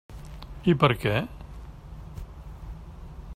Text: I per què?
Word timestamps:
I 0.71 0.73
per 0.83 0.89
què? 1.03 1.13